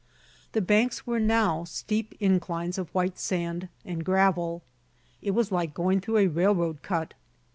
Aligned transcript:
The 0.53 0.61
banks 0.61 1.05
were 1.05 1.19
now 1.19 1.63
steep 1.65 2.15
inclines 2.19 2.79
of 2.79 2.89
white 2.89 3.19
sand 3.19 3.69
and 3.85 4.03
gravel. 4.03 4.63
It 5.21 5.29
was 5.35 5.51
like 5.51 5.75
going 5.75 6.01
through 6.01 6.17
a 6.17 6.25
railroad 6.27 6.81
cut. 6.81 7.13